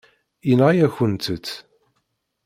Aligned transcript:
Yenɣa-yakent-t. 0.47 1.47